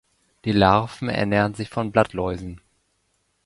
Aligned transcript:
Die 0.45 0.51
Larven 0.51 1.09
ernähren 1.09 1.53
sich 1.53 1.69
von 1.69 1.91
Blattläusen. 1.91 2.59